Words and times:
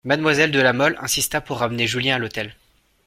Mademoiselle 0.03 0.49
de 0.49 0.59
La 0.59 0.73
Mole 0.73 0.97
insista 0.99 1.41
pour 1.41 1.59
ramener 1.59 1.85
Julien 1.85 2.15
à 2.15 2.17
l'hôtel. 2.17 2.55